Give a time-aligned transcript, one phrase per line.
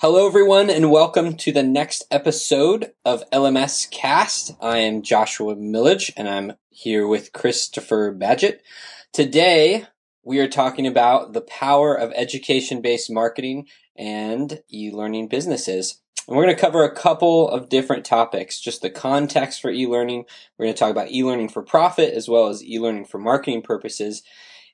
[0.00, 4.56] Hello, everyone, and welcome to the next episode of LMS Cast.
[4.58, 8.60] I am Joshua Millage, and I'm here with Christopher Badgett.
[9.12, 9.84] Today,
[10.24, 16.00] we are talking about the power of education based marketing and e learning businesses.
[16.26, 19.86] And we're going to cover a couple of different topics, just the context for e
[19.86, 20.24] learning.
[20.56, 23.18] We're going to talk about e learning for profit as well as e learning for
[23.18, 24.22] marketing purposes.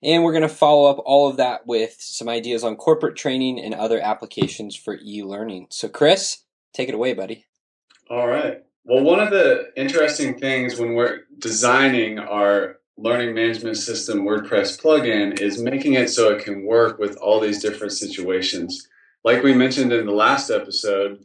[0.02, 3.58] And we're going to follow up all of that with some ideas on corporate training
[3.58, 5.66] and other applications for e learning.
[5.70, 7.46] So, Chris, take it away, buddy.
[8.10, 8.62] All right.
[8.84, 15.40] Well, one of the interesting things when we're designing our learning management system WordPress plugin
[15.40, 18.88] is making it so it can work with all these different situations.
[19.24, 21.24] Like we mentioned in the last episode,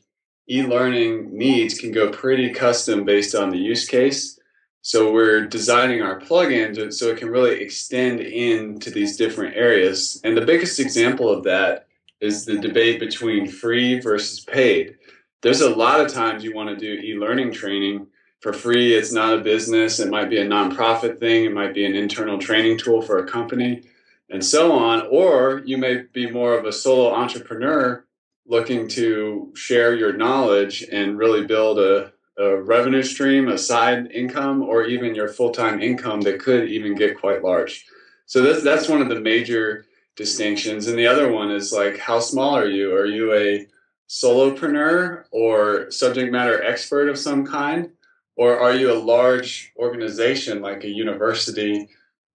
[0.50, 4.40] e learning needs can go pretty custom based on the use case.
[4.84, 10.20] So we're designing our plugin so it can really extend into these different areas.
[10.24, 11.88] And the biggest example of that
[12.20, 14.98] is the debate between free versus paid.
[15.42, 18.08] There's a lot of times you want to do e-learning training
[18.42, 18.94] for free.
[18.94, 20.00] It's not a business.
[20.00, 21.46] It might be a nonprofit thing.
[21.46, 23.84] It might be an internal training tool for a company
[24.32, 25.06] and so on.
[25.08, 28.06] Or you may be more of a solo entrepreneur
[28.48, 34.64] looking to share your knowledge and really build a, a revenue stream, a side income,
[34.64, 37.86] or even your full time income that could even get quite large.
[38.26, 40.88] So that's that's one of the major distinctions.
[40.88, 42.94] And the other one is like, how small are you?
[42.96, 43.68] Are you a
[44.08, 47.92] solopreneur or subject matter expert of some kind,
[48.36, 51.90] or are you a large organization like a university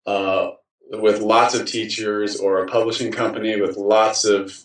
[0.07, 0.51] uh,
[0.91, 4.57] with lots of teachers, or a publishing company with lots of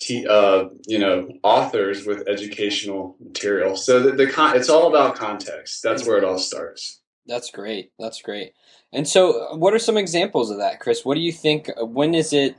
[0.00, 3.76] te- uh, you know authors with educational material.
[3.76, 5.82] So the, the con- it's all about context.
[5.82, 7.00] That's where it all starts.
[7.26, 7.92] That's great.
[7.98, 8.52] That's great.
[8.92, 11.04] And so, what are some examples of that, Chris?
[11.04, 11.70] What do you think?
[11.78, 12.56] When is it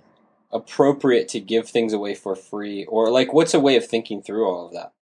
[0.52, 4.47] appropriate to give things away for free, or like, what's a way of thinking through
[4.47, 4.94] all of that?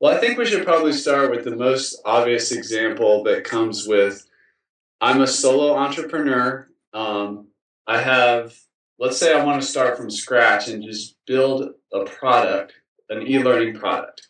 [0.00, 4.26] Well, I think we should probably start with the most obvious example that comes with
[5.00, 6.68] I'm a solo entrepreneur.
[6.92, 7.48] Um,
[7.86, 8.54] I have
[9.00, 12.74] let's say I want to start from scratch and just build a product,
[13.08, 14.28] an e-learning product.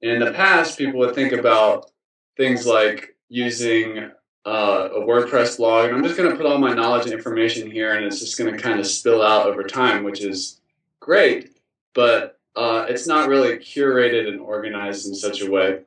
[0.00, 1.90] In the past, people would think about
[2.36, 4.10] things like using
[4.46, 7.70] uh, a WordPress blog, and I'm just going to put all my knowledge and information
[7.70, 10.60] here, and it's just going to kind of spill out over time, which is
[11.00, 11.58] great,
[11.92, 15.80] but uh, it's not really curated and organized in such a way.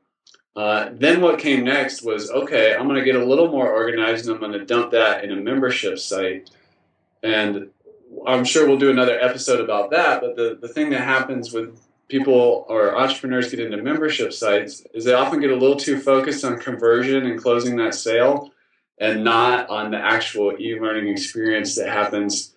[0.56, 4.28] Uh, then what came next was okay, I'm going to get a little more organized,
[4.28, 6.52] and I'm going to dump that in a membership site.
[7.24, 7.70] And
[8.28, 10.22] I'm sure we'll do another episode about that.
[10.22, 15.06] But the, the thing that happens with people or entrepreneurs get into membership sites is
[15.06, 18.52] they often get a little too focused on conversion and closing that sale
[19.00, 22.54] and not on the actual e-learning experience that happens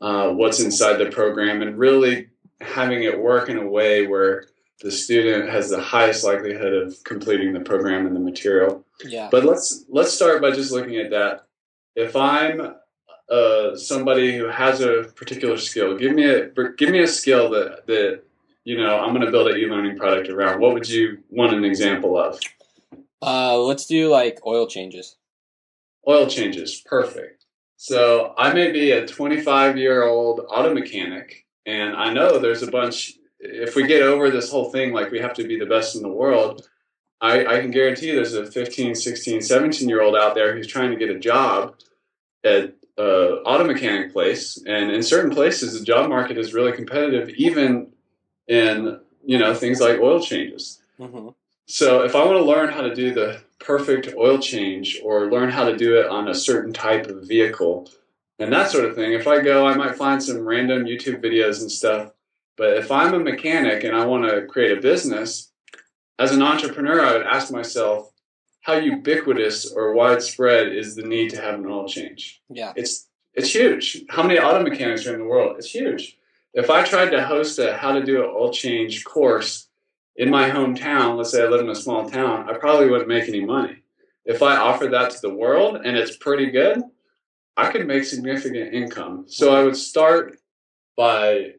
[0.00, 2.28] uh, what's inside the program and really
[2.60, 4.44] having it work in a way where
[4.80, 8.84] the student has the highest likelihood of completing the program and the material.
[9.04, 9.28] Yeah.
[9.30, 11.46] But let's let's start by just looking at that.
[11.96, 12.74] If I'm
[13.30, 15.96] uh, somebody who has a particular skill.
[15.96, 18.22] Give me a give me a skill that that
[18.64, 20.60] you know I'm going to build an e-learning product around.
[20.60, 22.38] What would you want an example of?
[23.20, 25.16] Uh, let's do like oil changes.
[26.06, 27.44] Oil changes, perfect.
[27.76, 32.70] So I may be a 25 year old auto mechanic, and I know there's a
[32.70, 33.14] bunch.
[33.40, 36.02] If we get over this whole thing, like we have to be the best in
[36.02, 36.66] the world,
[37.20, 40.90] I, I can guarantee there's a 15, 16, 17 year old out there who's trying
[40.90, 41.76] to get a job
[42.44, 47.28] at uh, auto mechanic place, and in certain places, the job market is really competitive,
[47.30, 47.92] even
[48.46, 50.80] in you know things like oil changes.
[50.98, 51.28] Mm-hmm.
[51.66, 55.50] So if I want to learn how to do the perfect oil change or learn
[55.50, 57.90] how to do it on a certain type of vehicle
[58.38, 61.60] and that sort of thing, if I go, I might find some random YouTube videos
[61.60, 62.12] and stuff.
[62.56, 65.52] But if I'm a mechanic and I want to create a business,
[66.18, 68.12] as an entrepreneur, I would ask myself,
[68.60, 72.42] how ubiquitous or widespread is the need to have an oil change?
[72.48, 72.72] Yeah.
[72.76, 74.04] It's it's huge.
[74.08, 75.56] How many auto mechanics are in the world?
[75.58, 76.18] It's huge.
[76.54, 79.68] If I tried to host a how to do an oil change course
[80.16, 83.28] in my hometown, let's say I live in a small town, I probably wouldn't make
[83.28, 83.82] any money.
[84.24, 86.82] If I offered that to the world and it's pretty good,
[87.56, 89.24] I could make significant income.
[89.28, 90.38] So I would start
[90.96, 91.54] by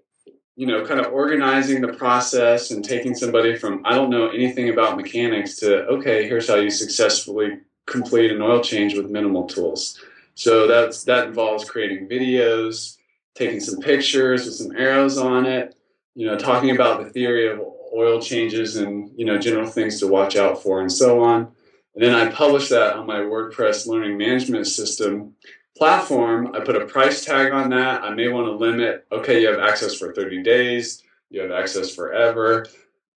[0.59, 4.67] you know, kind of organizing the process and taking somebody from I don't know anything
[4.67, 10.03] about mechanics to okay, here's how you successfully complete an oil change with minimal tools.
[10.35, 12.97] So that's that involves creating videos,
[13.35, 15.77] taking some pictures with some arrows on it,
[16.13, 17.61] you know, talking about the theory of
[17.95, 21.53] oil changes and you know general things to watch out for and so on.
[21.95, 25.35] And then I publish that on my WordPress learning management system
[25.80, 28.04] platform, I put a price tag on that.
[28.04, 31.04] I may want to limit, okay, you have access for 30 days.
[31.31, 32.68] you have access forever.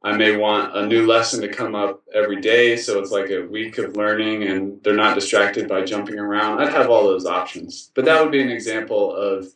[0.03, 3.41] I may want a new lesson to come up every day, so it's like a
[3.41, 6.61] week of learning and they're not distracted by jumping around.
[6.61, 7.91] I'd have all those options.
[7.95, 9.47] But that would be an example of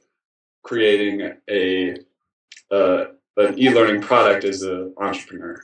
[0.64, 1.98] creating a
[2.72, 3.06] uh,
[3.38, 5.62] an e-learning product as an entrepreneur.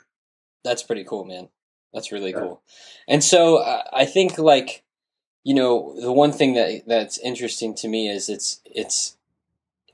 [0.63, 1.49] That's pretty cool, man.
[1.93, 2.39] That's really yeah.
[2.39, 2.61] cool.
[3.07, 4.83] And so uh, I think like
[5.43, 9.15] you know the one thing that that's interesting to me is it's it's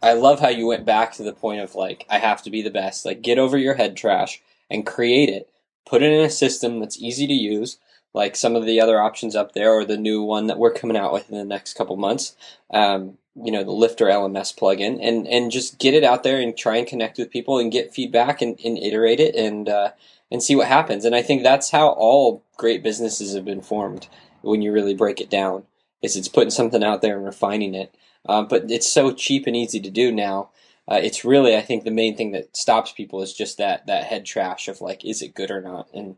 [0.02, 2.62] I love how you went back to the point of like I have to be
[2.62, 3.06] the best.
[3.06, 5.50] Like get over your head trash and create it.
[5.86, 7.80] Put it in a system that's easy to use,
[8.14, 10.96] like some of the other options up there, or the new one that we're coming
[10.96, 12.36] out with in the next couple months.
[12.70, 16.56] Um, you know, the Lifter LMS plugin, and and just get it out there and
[16.56, 19.92] try and connect with people and get feedback and, and iterate it and uh,
[20.32, 21.06] and see what happens.
[21.06, 24.08] And I think that's how all great businesses have been formed
[24.42, 25.64] when you really break it down.
[26.02, 27.94] Is it's putting something out there and refining it.
[28.26, 30.50] Uh, but it's so cheap and easy to do now
[30.90, 34.06] uh, it's really I think the main thing that stops people is just that that
[34.06, 36.16] head trash of like is it good or not and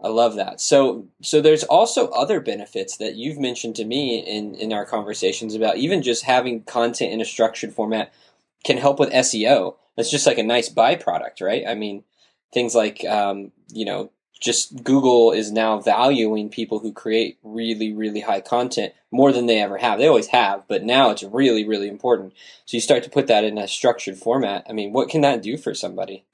[0.00, 4.54] I love that so so there's also other benefits that you've mentioned to me in
[4.54, 8.12] in our conversations about even just having content in a structured format
[8.64, 12.04] can help with SEO that's just like a nice byproduct right I mean
[12.54, 18.20] things like um, you know just Google is now valuing people who create really, really
[18.20, 19.98] high content more than they ever have.
[19.98, 22.32] They always have, but now it's really, really important.
[22.64, 24.66] So you start to put that in a structured format.
[24.68, 26.24] I mean, what can that do for somebody?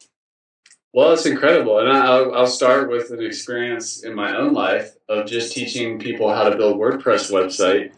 [0.95, 1.79] Well, it's incredible.
[1.81, 6.33] And I'll, I'll start with an experience in my own life of just teaching people
[6.33, 7.93] how to build WordPress website.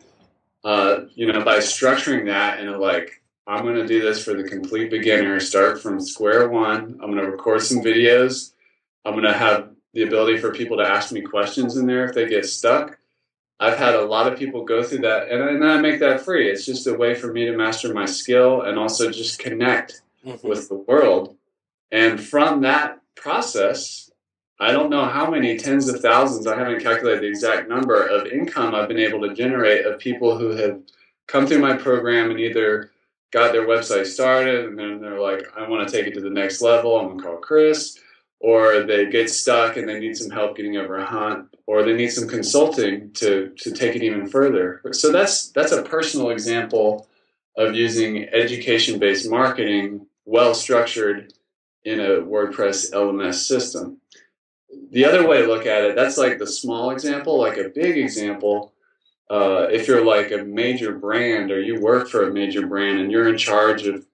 [0.65, 4.45] Uh, you know, by structuring that and like, I'm going to do this for the
[4.45, 6.99] complete beginner, start from square one.
[7.03, 8.53] I'm going to record some videos.
[9.05, 12.15] I'm going to have the ability for people to ask me questions in there if
[12.15, 12.99] they get stuck.
[13.59, 16.49] I've had a lot of people go through that, and, and I make that free.
[16.49, 20.47] It's just a way for me to master my skill and also just connect mm-hmm.
[20.49, 21.37] with the world.
[21.91, 24.11] And from that process,
[24.59, 28.27] I don't know how many tens of thousands, I haven't calculated the exact number of
[28.27, 30.81] income I've been able to generate of people who have
[31.27, 32.91] come through my program and either
[33.31, 36.31] got their website started and then they're like, I want to take it to the
[36.31, 36.99] next level.
[36.99, 37.99] I'm going to call Chris
[38.41, 41.93] or they get stuck and they need some help getting over a hump, or they
[41.93, 44.81] need some consulting to to take it even further.
[44.93, 47.07] So that's that's a personal example
[47.57, 51.33] of using education based marketing well structured
[51.85, 53.99] in a WordPress LMS system.
[54.91, 57.99] The other way to look at it, that's like the small example, like a big
[57.99, 58.73] example.
[59.29, 63.13] Uh, if you're like a major brand or you work for a major brand and
[63.13, 64.05] you're in charge of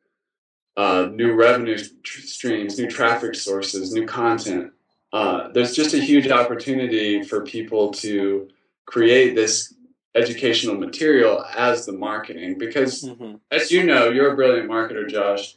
[0.76, 4.72] uh, new revenue streams, new traffic sources, new content.
[5.12, 8.48] Uh, there's just a huge opportunity for people to
[8.84, 9.74] create this
[10.14, 13.36] educational material as the marketing because, mm-hmm.
[13.50, 15.56] as you know, you're a brilliant marketer, Josh.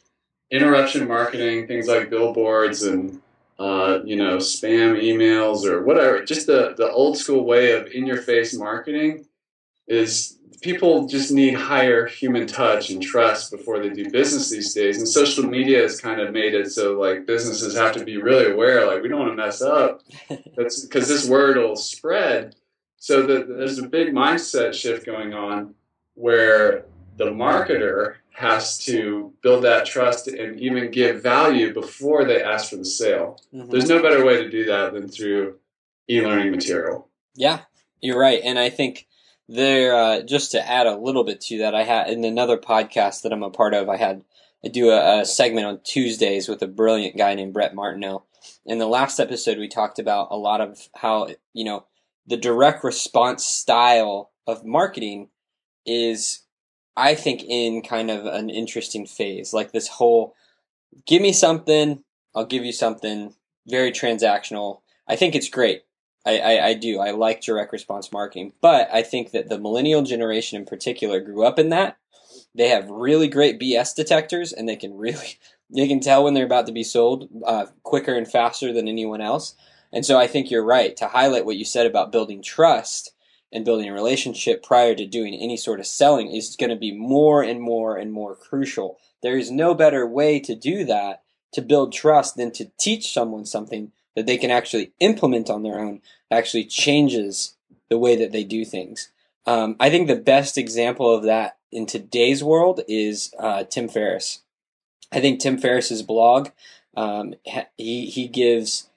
[0.50, 3.22] Interruption marketing, things like billboards and
[3.60, 8.04] uh, you know spam emails or whatever, just the the old school way of in
[8.04, 9.26] your face marketing
[9.90, 14.98] is people just need higher human touch and trust before they do business these days.
[14.98, 18.52] And social media has kind of made it so like businesses have to be really
[18.52, 20.02] aware, like we don't want to mess up.
[20.56, 22.54] That's because this word will spread.
[22.96, 25.74] So the, there's a big mindset shift going on
[26.14, 26.84] where
[27.16, 32.76] the marketer has to build that trust and even give value before they ask for
[32.76, 33.40] the sale.
[33.52, 33.70] Mm-hmm.
[33.70, 35.56] There's no better way to do that than through
[36.08, 37.08] e-learning material.
[37.34, 37.60] Yeah,
[38.00, 38.40] you're right.
[38.44, 39.06] And I think
[39.50, 43.22] there uh, just to add a little bit to that i had in another podcast
[43.22, 44.22] that i'm a part of i had
[44.64, 48.22] i do a, a, segment on tuesdays with a brilliant guy named brett martineau.
[48.64, 51.84] In the last episode we talked about a lot of how you know
[52.26, 55.30] the direct response style of marketing
[55.84, 56.42] is
[56.96, 59.52] i think in kind of an interesting phase.
[59.52, 60.36] Like this whole
[61.06, 62.04] give me something
[62.36, 63.34] i'll give you something
[63.66, 64.82] very transactional.
[65.08, 65.82] I think it's great
[66.26, 67.00] I, I, I, do.
[67.00, 71.44] I like direct response marketing, but I think that the millennial generation in particular grew
[71.44, 71.96] up in that.
[72.54, 75.38] They have really great BS detectors, and they can really
[75.70, 79.20] they can tell when they're about to be sold uh, quicker and faster than anyone
[79.20, 79.54] else.
[79.92, 83.12] And so I think you're right to highlight what you said about building trust
[83.52, 86.92] and building a relationship prior to doing any sort of selling is going to be
[86.92, 88.98] more and more and more crucial.
[89.22, 91.22] There is no better way to do that
[91.52, 95.78] to build trust than to teach someone something that they can actually implement on their
[95.78, 96.00] own
[96.30, 97.56] actually changes
[97.88, 99.10] the way that they do things.
[99.46, 104.40] Um, I think the best example of that in today's world is uh, Tim Ferriss.
[105.12, 106.50] I think Tim Ferriss's blog,
[106.96, 107.34] um,
[107.76, 108.88] he he gives,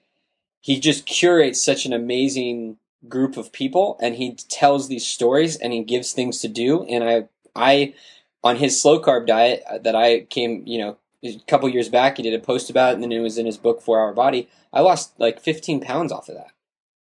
[0.60, 2.78] he just curates such an amazing
[3.08, 6.84] group of people, and he tells these stories, and he gives things to do.
[6.84, 7.94] And I I
[8.42, 12.16] on his slow carb diet uh, that I came, you know, a couple years back
[12.16, 14.12] he did a post about it, and then it was in his book Four Hour
[14.12, 14.48] Body.
[14.72, 16.50] I lost like 15 pounds off of that.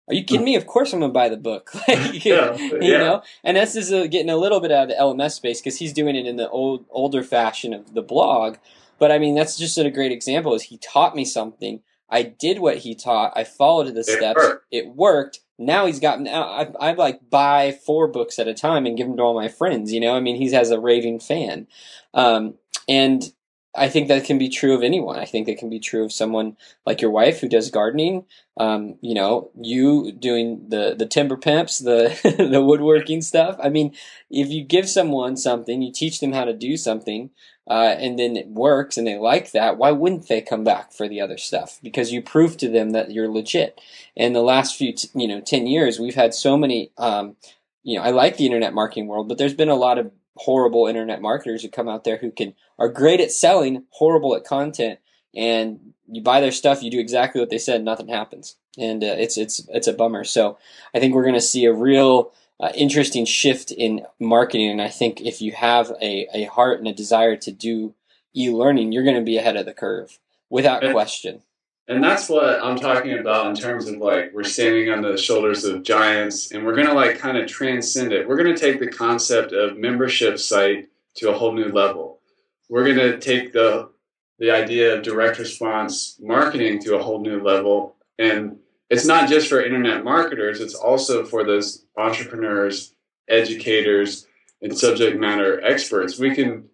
[0.08, 0.54] Are you kidding me?
[0.54, 1.74] Of course I'm gonna buy the book.
[1.88, 2.98] like, Yeah, you yeah.
[2.98, 5.78] know, and this is uh, getting a little bit out of the LMS space because
[5.78, 8.56] he's doing it in the old older fashion of the blog.
[8.98, 10.54] But I mean, that's just a great example.
[10.54, 11.80] Is he taught me something?
[12.08, 13.32] I did what he taught.
[13.34, 14.36] I followed the steps.
[14.36, 14.66] worked.
[14.70, 15.40] It worked.
[15.58, 16.28] Now he's gotten.
[16.28, 19.48] I, I like buy four books at a time and give them to all my
[19.48, 19.92] friends.
[19.92, 21.66] You know, I mean, he has a raving fan,
[22.14, 22.54] um,
[22.88, 23.32] and
[23.76, 25.18] I think that can be true of anyone.
[25.18, 28.24] I think that can be true of someone like your wife who does gardening.
[28.56, 32.18] Um, you know, you doing the the timber pimps, the
[32.50, 33.56] the woodworking stuff.
[33.62, 33.94] I mean,
[34.30, 37.30] if you give someone something, you teach them how to do something,
[37.68, 39.76] uh, and then it works and they like that.
[39.76, 41.78] Why wouldn't they come back for the other stuff?
[41.82, 43.80] Because you prove to them that you're legit.
[44.16, 46.92] And the last few, t- you know, ten years, we've had so many.
[46.98, 47.36] Um,
[47.82, 50.86] you know, I like the internet marketing world, but there's been a lot of horrible
[50.86, 54.98] internet marketers who come out there who can are great at selling, horrible at content,
[55.34, 59.16] and you buy their stuff, you do exactly what they said, nothing happens, and uh,
[59.18, 60.24] it's it's it's a bummer.
[60.24, 60.58] So
[60.94, 64.88] I think we're going to see a real uh, interesting shift in marketing, and I
[64.88, 67.94] think if you have a a heart and a desire to do
[68.34, 70.18] e-learning, you're going to be ahead of the curve
[70.50, 71.42] without question.
[71.88, 75.64] And that's what I'm talking about in terms of like we're standing on the shoulders
[75.64, 78.26] of giants and we're going to like kind of transcend it.
[78.26, 82.20] We're going to take the concept of membership site to a whole new level.
[82.68, 83.90] We're going to take the
[84.38, 88.58] the idea of direct response marketing to a whole new level and
[88.90, 92.94] it's not just for internet marketers, it's also for those entrepreneurs,
[93.28, 94.26] educators,
[94.62, 96.18] and subject matter experts.
[96.18, 96.68] We can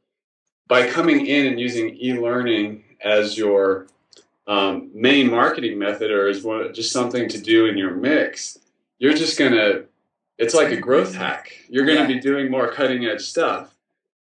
[0.68, 3.88] by coming in and using e-learning as your
[4.46, 8.58] um, main marketing method or is one, just something to do in your mix,
[8.98, 9.84] you're just gonna.
[10.38, 11.52] It's like a growth hack.
[11.68, 12.06] You're gonna Yeah.
[12.08, 13.74] be doing more cutting edge stuff.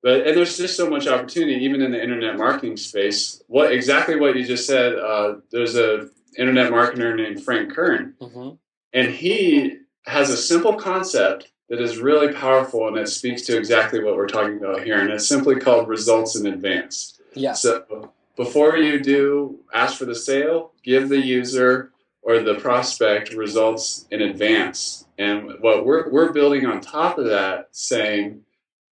[0.02, 3.42] But and there's just so much opportunity, even in the internet marketing space.
[3.48, 4.96] What exactly what you just said?
[4.96, 8.50] Uh, there's a internet marketer named Frank Kern, hmm
[8.92, 14.04] and he has a simple concept that is really powerful and that speaks to exactly
[14.04, 15.00] what we're talking about here.
[15.00, 17.20] And it's simply called results in advance.
[17.34, 17.54] Yeah.
[17.54, 24.08] So before you do ask for the sale, give the user or the prospect results
[24.10, 25.06] in advance.
[25.18, 28.42] And what we're, we're building on top of that, saying,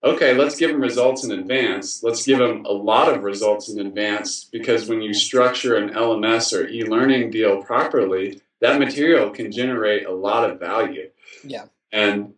[0.03, 2.03] okay, let's give them results in advance.
[2.03, 6.57] Let's give them a lot of results in advance because when you structure an LMS
[6.57, 11.09] or e learning deal properly, that material can generate a lot of value.
[11.43, 11.65] Yeah.
[11.91, 12.33] And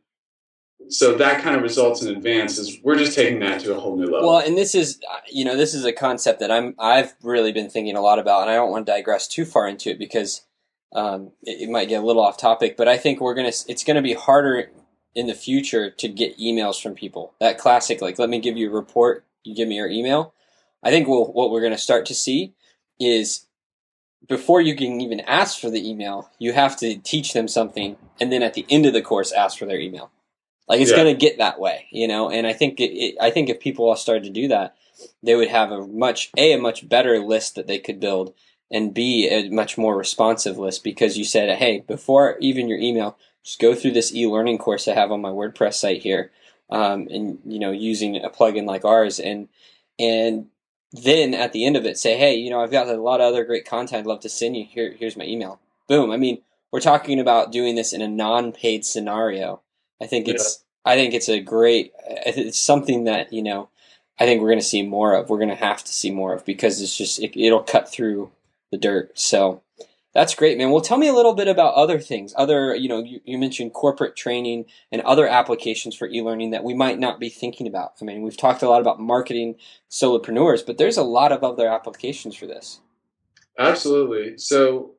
[0.89, 3.95] so that kind of results in advance is we're just taking that to a whole
[3.95, 4.29] new level.
[4.29, 4.99] Well, and this is
[5.31, 8.43] you know this is a concept that I'm I've really been thinking a lot about,
[8.43, 10.45] and I don't want to digress too far into it because
[10.93, 12.77] um, it, it might get a little off topic.
[12.77, 14.71] But I think we're gonna it's gonna be harder
[15.15, 17.33] in the future to get emails from people.
[17.39, 20.33] That classic like let me give you a report, you give me your email.
[20.83, 22.53] I think we'll, what we're gonna start to see
[22.99, 23.45] is
[24.27, 28.31] before you can even ask for the email, you have to teach them something, and
[28.31, 30.11] then at the end of the course, ask for their email.
[30.67, 30.97] Like it's Yeah.
[30.97, 32.29] going to get that way, you know.
[32.29, 34.75] And I think it, it, I think if people all started to do that,
[35.21, 38.33] they would have a much a a much better list that they could build,
[38.71, 43.17] and b a much more responsive list because you said, hey, before even your email,
[43.43, 46.31] just go through this e-learning course I have on my WordPress site here,
[46.69, 49.49] um, and you know using a plugin like ours, and
[49.99, 50.47] and
[50.93, 53.25] then at the end of it say, hey, you know I've got a lot of
[53.27, 54.63] other great content I'd love to send you.
[54.63, 55.59] Here, here's my email.
[55.87, 56.11] Boom.
[56.11, 56.41] I mean,
[56.71, 59.61] we're talking about doing this in a non-paid scenario.
[60.01, 61.93] I think it's I think it's a great
[62.25, 63.69] it's something that you know
[64.19, 65.29] I think we're going to see more of.
[65.29, 68.31] We're going to have to see more of because it's just it, it'll cut through
[68.71, 69.17] the dirt.
[69.17, 69.61] So
[70.13, 70.69] that's great, man.
[70.69, 72.33] Well, tell me a little bit about other things.
[72.37, 76.75] Other, you know, you, you mentioned corporate training and other applications for e-learning that we
[76.75, 77.93] might not be thinking about.
[77.99, 79.55] I mean, we've talked a lot about marketing
[79.89, 82.79] solopreneurs, but there's a lot of other applications for this.
[83.57, 84.37] Absolutely.
[84.37, 84.91] So,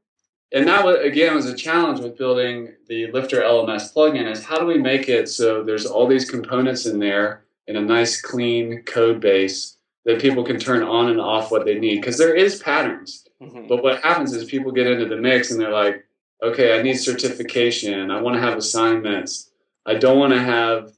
[0.53, 4.59] and that was, again was a challenge with building the Lifter LMS plugin is how
[4.59, 8.83] do we make it so there's all these components in there in a nice clean
[8.83, 12.61] code base that people can turn on and off what they need because there is
[12.61, 13.27] patterns.
[13.41, 13.69] Mhm.
[13.69, 16.05] But what happens is people get into the mix and they're like,
[16.43, 18.11] okay, I need certification.
[18.11, 19.51] I want to have assignments.
[19.87, 20.93] I don't want to have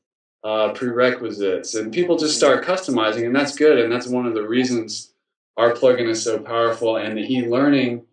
[0.45, 1.75] uh, prerequisites.
[1.75, 3.79] And people just start customizing, and that's good.
[3.79, 5.13] And that's one of the reasons
[5.57, 8.05] our plugin is so powerful and the e-learning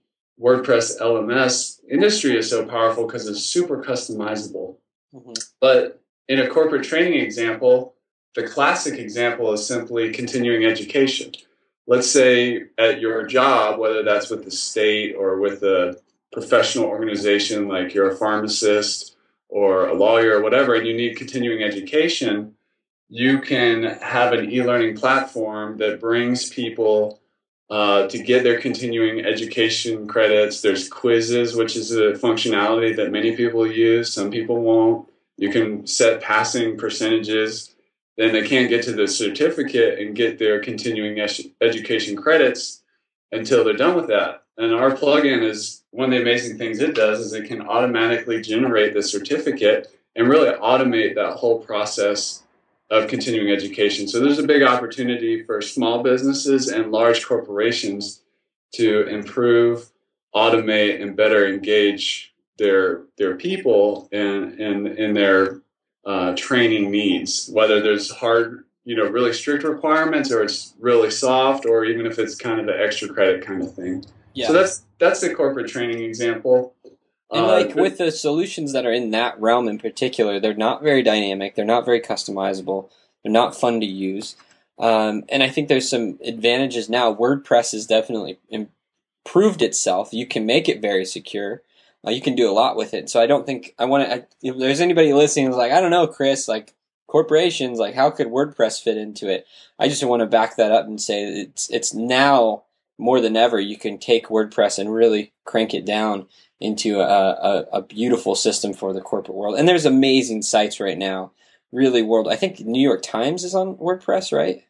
[0.42, 4.78] WordPress LMS industry is so powerful because it's super customizable.
[5.16, 5.36] Mhm.
[5.62, 7.96] But in a corporate training example,
[8.36, 11.32] the classic example is simply continuing education.
[11.86, 16.00] Let's say at your job, whether that's with the state or with a
[16.32, 19.16] professional organization like you're a pharmacist
[19.50, 22.56] or a lawyer or whatever, and you need continuing education,
[23.10, 27.20] you can have an e learning platform that brings people
[27.74, 30.62] uh, to get their continuing education credits.
[30.62, 34.14] There's quizzes, which is a functionality that many people use.
[34.14, 35.10] Some people won't.
[35.38, 37.74] You can set passing percentages.
[38.16, 41.20] Then they can't get to the certificate and get their continuing
[41.62, 42.84] education credits
[43.32, 44.44] until they're done with that.
[44.60, 48.40] And our plugin is one of the amazing things it does is it can automatically
[48.40, 52.43] generate the certificate and really automate that whole process
[52.94, 54.08] of continuing education.
[54.08, 58.22] So there's a big opportunity for small businesses and large corporations
[58.76, 59.90] to improve,
[60.36, 65.62] automate, and better engage their their people in in, in their
[66.06, 67.50] uh, training needs.
[67.52, 72.20] Whether there's hard, you know, really strict requirements, or it's really soft, or even if
[72.20, 74.06] it's kind of the extra credit kind of thing.
[74.36, 74.48] Yeah.
[74.48, 76.76] So that's that's the corporate training example.
[77.34, 80.84] And like uh, with the solutions that are in that realm in particular, they're not
[80.84, 81.56] very dynamic.
[81.56, 82.90] They're not very customizable.
[83.24, 84.36] They're not fun to use.
[84.78, 87.14] Um, and I think there's some advantages now.
[87.14, 90.14] WordPress has definitely improved itself.
[90.14, 91.62] You can make it very secure.
[92.06, 93.10] Uh, you can do a lot with it.
[93.10, 94.28] So I don't think I want to.
[94.42, 96.74] If there's anybody listening who's like, I don't know, Chris, like
[97.08, 99.48] corporations, like how could WordPress fit into it?
[99.80, 102.64] I just want to back that up and say it's it's now
[102.98, 103.60] more than ever.
[103.60, 106.28] You can take WordPress and really crank it down
[106.60, 109.58] into a, a, a, beautiful system for the corporate world.
[109.58, 111.32] And there's amazing sites right now,
[111.72, 112.28] really world.
[112.28, 114.64] I think New York Times is on WordPress, right?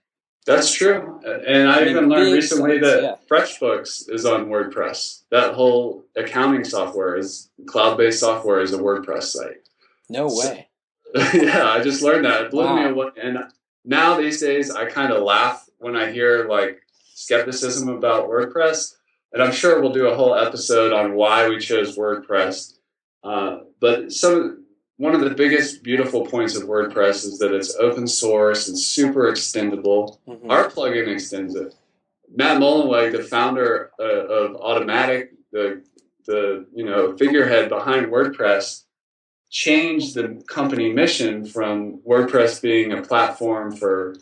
[0.46, 1.22] That's true.
[1.24, 3.16] And I, I mean, even learned recently sites, that yeah.
[3.30, 5.24] FreshBooks is on WordPress.
[5.32, 9.70] That whole accounting software is cloud based software is a WordPress site.
[10.10, 10.68] No way.
[11.16, 12.46] So, yeah, I just learned that.
[12.46, 12.76] It blew wow.
[12.76, 13.08] me away.
[13.22, 13.38] And
[13.86, 16.82] now these days I kind of laugh when I hear like
[17.14, 18.96] skepticism about WordPress
[19.34, 22.78] and I'm sure we'll do a whole episode on why we chose WordPress.
[23.24, 24.66] Uh, but some
[24.98, 29.32] one of the biggest beautiful points of WordPress is that it's open source and super
[29.32, 30.20] extendable.
[30.28, 30.52] Mm-hmm.
[30.52, 31.74] Our plugin extends it.
[32.34, 35.84] Matt Mullenweg, the founder uh, of Automattic, the
[36.26, 38.84] the you know figurehead behind WordPress,
[39.50, 44.16] changed the company mission from WordPress being a platform for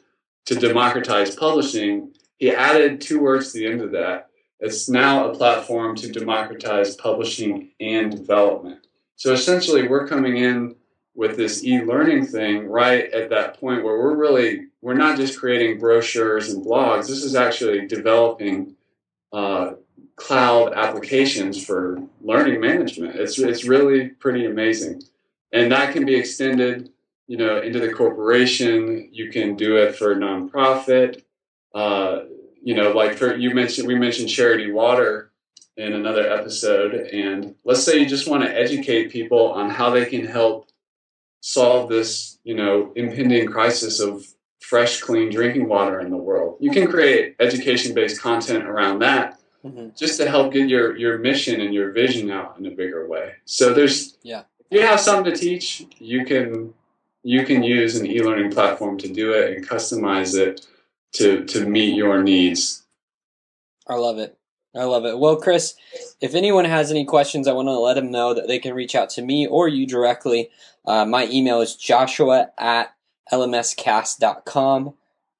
[0.46, 2.14] to democratize publishing.
[2.38, 4.31] He added two words to the end of that
[4.62, 8.86] it's now a platform to democratize publishing and development.
[9.16, 10.76] So essentially, we're coming in
[11.16, 15.80] with this e-learning thing right at that point where we're really we're not just creating
[15.80, 17.08] brochures and blogs.
[17.08, 18.76] This is actually developing
[19.34, 19.74] uh,
[20.16, 23.16] cloud applications for learning management.
[23.16, 25.02] It's it's really pretty amazing,
[25.52, 26.92] and that can be extended,
[27.28, 29.10] you know, into the corporation.
[29.12, 31.24] You can do it for a nonprofit.
[31.74, 32.22] Uh,
[32.62, 35.32] you know, like for you mentioned, we mentioned charity water
[35.78, 40.06] in another episode, and let's say you just want to educate people on how they
[40.06, 40.70] can help
[41.42, 44.26] solve this, you know, impending crisis of
[44.60, 46.58] fresh, clean drinking water in the world.
[46.60, 49.90] You can create education-based content around that, mm-hmm.
[49.98, 53.34] just to help get your your mission and your vision out in a bigger way.
[53.46, 56.74] So there's yeah, if you have something to teach, you can
[57.24, 60.68] you can use an e-learning platform to do it and customize it
[61.14, 62.84] to to meet your needs.
[63.88, 64.38] I love it.
[64.74, 65.20] I love it.
[65.20, 65.76] Well, Chris,
[66.22, 68.96] if anyone has any questions, I want to let them know that they can reach
[68.96, 70.50] out to me or you directly.
[70.86, 72.96] Uh, my email is joshua at
[73.32, 74.94] lmscast.com.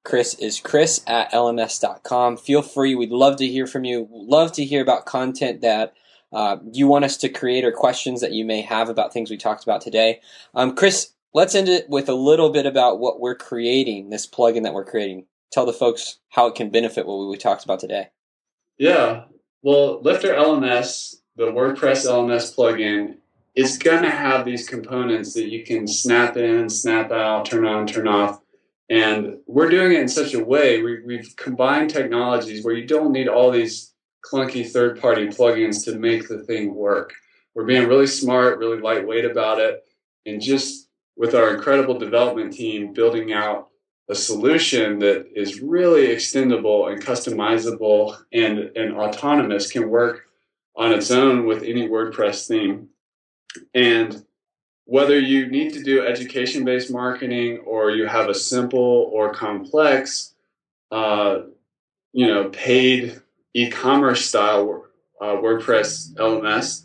[0.04, 2.36] Chris is chris at lms.com.
[2.36, 2.94] Feel free.
[2.94, 4.08] We'd love to hear from you.
[4.10, 5.94] Love to hear about content that
[6.32, 9.36] uh, you want us to create or questions that you may have about things we
[9.36, 10.20] talked about today.
[10.54, 14.64] Um, Chris, let's end it with a little bit about what we're creating, this plugin
[14.64, 18.08] that we're creating tell the folks how it can benefit what we talked about today.
[18.78, 19.24] Yeah.
[19.62, 23.16] Well, Lifter LMS, the WordPress LMS plugin,
[23.54, 27.86] is going to have these components that you can snap in, snap out, turn on,
[27.86, 28.40] turn off.
[28.88, 33.12] And we're doing it in such a way, we, we've combined technologies where you don't
[33.12, 33.92] need all these
[34.24, 37.12] clunky third party plugins to make the thing work.
[37.54, 39.82] We're being really smart, really lightweight about it,
[40.24, 43.68] and just with our incredible development team building out
[44.12, 50.26] a solution that is really extendable and customizable and, and autonomous can work
[50.76, 52.90] on its own with any WordPress theme.
[53.74, 54.22] And
[54.84, 60.34] whether you need to do education based marketing or you have a simple or complex,
[60.90, 61.44] uh,
[62.12, 63.18] you know, paid
[63.54, 64.84] e commerce style
[65.22, 66.84] uh, WordPress LMS,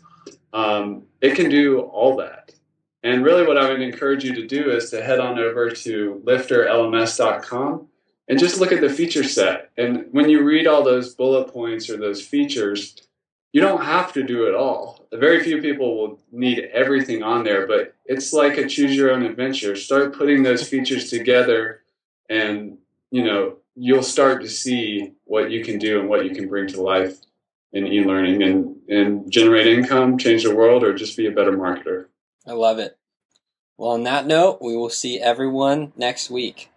[0.54, 2.54] um, it can do all that.
[3.02, 6.22] And really, what I would encourage you to do is to head on over to
[6.24, 7.88] lifterlms.com
[8.28, 9.70] and just look at the feature set.
[9.76, 12.96] And when you read all those bullet points or those features,
[13.52, 15.06] you don't have to do it all.
[15.12, 19.22] Very few people will need everything on there, but it's like a choose your own
[19.22, 19.74] adventure.
[19.74, 21.82] Start putting those features together
[22.28, 22.78] and,
[23.10, 26.66] you know, you'll start to see what you can do and what you can bring
[26.66, 27.18] to life
[27.72, 32.06] in e-learning and, and generate income, change the world, or just be a better marketer.
[32.48, 32.96] I love it.
[33.76, 36.70] Well, on that note, we will see everyone next week.